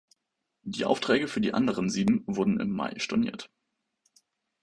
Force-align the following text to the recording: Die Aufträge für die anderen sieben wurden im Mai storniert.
Die 0.63 0.83
Aufträge 0.83 1.27
für 1.27 1.41
die 1.41 1.53
anderen 1.53 1.87
sieben 1.91 2.23
wurden 2.25 2.59
im 2.59 2.71
Mai 2.71 2.95
storniert. 2.97 3.51